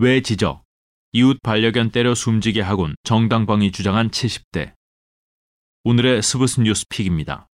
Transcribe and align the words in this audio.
왜 0.00 0.20
짖어, 0.20 0.62
이웃 1.10 1.42
반려견 1.42 1.90
때려 1.90 2.14
숨지게 2.14 2.60
하곤 2.60 2.94
정당방위 3.02 3.72
주장한 3.72 4.10
70대. 4.10 4.74
오늘의 5.82 6.22
스브스 6.22 6.60
뉴스 6.60 6.86
pick입니다. 6.88 7.48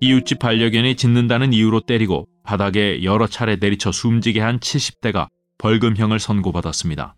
이웃집 0.00 0.38
반려견이 0.38 0.96
짖는다는 0.96 1.52
이유로 1.52 1.82
때리고 1.82 2.26
바닥에 2.42 3.04
여러 3.04 3.26
차례 3.26 3.56
내리쳐 3.56 3.92
숨지게 3.92 4.40
한 4.40 4.60
70대가 4.60 5.28
벌금형을 5.58 6.18
선고받았습니다. 6.18 7.16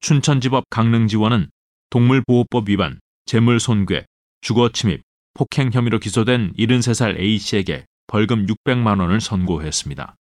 춘천지법 0.00 0.64
강릉지원은 0.70 1.50
동물보호법 1.90 2.70
위반, 2.70 2.98
재물손괴, 3.26 4.06
주거침입, 4.40 5.02
폭행 5.34 5.70
혐의로 5.70 5.98
기소된 5.98 6.54
73살 6.54 7.20
A씨에게 7.20 7.84
벌금 8.10 8.44
600만 8.44 8.98
원을 8.98 9.20
선고했습니다. 9.20 10.16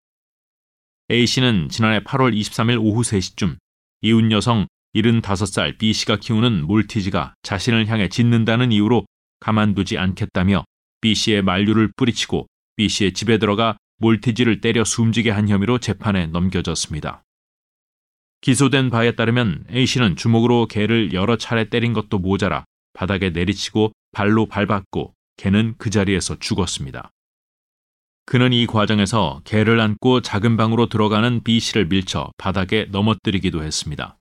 A씨는 1.10 1.70
지난해 1.70 2.02
8월 2.02 2.40
23일 2.40 2.80
오후 2.80 3.02
3시쯤 3.02 3.58
이웃 4.02 4.32
여성 4.32 4.68
75살 4.96 5.80
B씨가 5.80 6.18
키우는 6.18 6.68
몰티즈가 6.68 7.34
자신을 7.42 7.88
향해 7.88 8.08
짖는다는 8.08 8.72
이유로 8.72 9.08
가만두지 9.40 9.98
않겠다며 9.98 10.66
B씨의 11.02 11.42
만류를 11.42 11.92
뿌리치고 11.96 12.46
B씨의 12.76 13.14
집에 13.14 13.40
들어가 13.40 13.78
몰티즈를 13.98 14.62
때려 14.62 14.84
숨지게 14.84 15.32
한 15.32 15.50
혐의로 15.50 15.80
재판에 15.80 16.28
넘겨졌습니다. 16.28 17.24
기소된 18.42 18.92
바에 18.92 19.16
따르면 19.16 19.66
A씨는 19.72 20.16
주먹으로 20.16 20.68
개를 20.68 21.14
여러 21.14 21.38
차례 21.38 21.68
때린 21.68 21.94
것도 21.94 22.20
모자라 22.20 22.66
바닥에 22.94 23.32
내리치고 23.32 23.94
발로 24.12 24.46
밟았고 24.46 25.16
개는 25.38 25.74
그 25.80 25.90
자리에서 25.90 26.38
죽었습니다. 26.38 27.10
그는 28.30 28.54
이 28.54 28.68
과정에서 28.68 29.42
개를 29.44 29.80
안고 29.80 30.22
작은 30.22 30.56
방으로 30.56 30.88
들어가는 30.88 31.42
B씨를 31.44 31.88
밀쳐 31.88 32.30
바닥에 32.38 32.86
넘어뜨리기도 32.92 33.64
했습니다. 33.64 34.20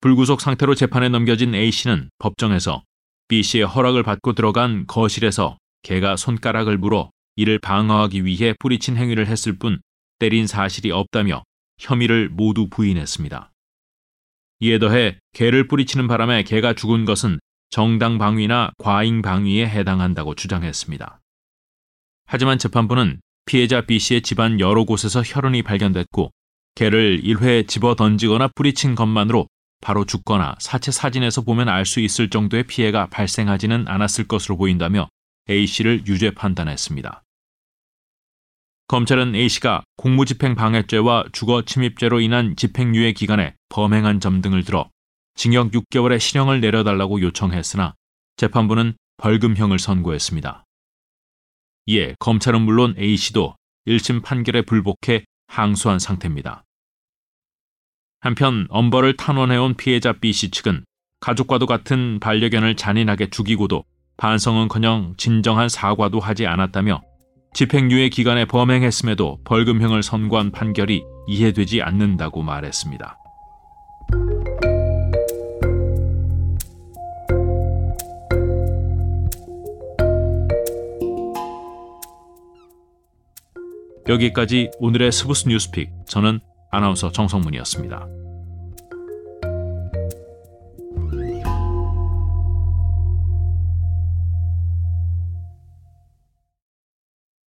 불구속 0.00 0.40
상태로 0.40 0.74
재판에 0.74 1.08
넘겨진 1.08 1.54
A씨는 1.54 2.10
법정에서 2.18 2.82
B씨의 3.28 3.64
허락을 3.64 4.02
받고 4.02 4.32
들어간 4.32 4.88
거실에서 4.88 5.56
개가 5.84 6.16
손가락을 6.16 6.78
물어 6.78 7.12
이를 7.36 7.60
방어하기 7.60 8.24
위해 8.24 8.56
뿌리친 8.58 8.96
행위를 8.96 9.28
했을 9.28 9.56
뿐 9.56 9.80
때린 10.18 10.48
사실이 10.48 10.90
없다며 10.90 11.44
혐의를 11.78 12.28
모두 12.28 12.68
부인했습니다. 12.68 13.52
이에 14.62 14.80
더해 14.80 15.16
개를 15.32 15.68
뿌리치는 15.68 16.08
바람에 16.08 16.42
개가 16.42 16.74
죽은 16.74 17.04
것은 17.04 17.38
정당 17.70 18.18
방위나 18.18 18.72
과잉 18.78 19.22
방위에 19.22 19.68
해당한다고 19.68 20.34
주장했습니다. 20.34 21.20
하지만 22.32 22.58
재판부는 22.58 23.20
피해자 23.44 23.80
B씨의 23.80 24.22
집안 24.22 24.60
여러 24.60 24.84
곳에서 24.84 25.20
혈흔이 25.20 25.64
발견됐고 25.64 26.30
개를 26.76 27.20
1회 27.24 27.66
집어 27.66 27.96
던지거나 27.96 28.50
뿌리친 28.54 28.94
것만으로 28.94 29.48
바로 29.80 30.04
죽거나 30.04 30.54
사체 30.60 30.92
사진에서 30.92 31.42
보면 31.42 31.68
알 31.68 31.84
수 31.84 31.98
있을 31.98 32.30
정도의 32.30 32.68
피해가 32.68 33.08
발생하지는 33.08 33.88
않았을 33.88 34.28
것으로 34.28 34.56
보인다며 34.56 35.08
A씨를 35.50 36.06
유죄 36.06 36.30
판단했습니다. 36.30 37.24
검찰은 38.86 39.34
A씨가 39.34 39.82
공무집행 39.96 40.54
방해죄와 40.54 41.24
주거 41.32 41.64
침입죄로 41.64 42.20
인한 42.20 42.54
집행유예 42.54 43.12
기간에 43.12 43.56
범행한 43.70 44.20
점 44.20 44.40
등을 44.40 44.62
들어 44.62 44.88
징역 45.34 45.72
6개월의 45.72 46.20
실형을 46.20 46.60
내려달라고 46.60 47.22
요청했으나 47.22 47.94
재판부는 48.36 48.94
벌금형을 49.16 49.80
선고했습니다. 49.80 50.64
이에 51.90 52.14
검찰은 52.20 52.62
물론 52.62 52.94
A씨도 52.96 53.56
1심 53.88 54.22
판결에 54.22 54.62
불복해 54.62 55.24
항소한 55.48 55.98
상태입니다. 55.98 56.64
한편 58.20 58.68
엄벌을 58.70 59.16
탄원해온 59.16 59.74
피해자 59.74 60.12
B씨 60.12 60.50
측은 60.52 60.84
가족과도 61.18 61.66
같은 61.66 62.20
반려견을 62.20 62.76
잔인하게 62.76 63.30
죽이고도 63.30 63.84
반성은커녕 64.18 65.14
진정한 65.16 65.68
사과도 65.68 66.20
하지 66.20 66.46
않았다며 66.46 67.02
집행유예 67.54 68.10
기간에 68.10 68.44
범행했음에도 68.44 69.40
벌금형을 69.42 70.04
선고한 70.04 70.52
판결이 70.52 71.02
이해되지 71.26 71.82
않는다고 71.82 72.42
말했습니다. 72.42 73.18
여기까지 84.10 84.72
오늘의 84.80 85.12
스브스 85.12 85.48
뉴스픽 85.48 85.92
저는 86.06 86.40
아나운서 86.72 87.12
정성문이었습니다. 87.12 88.19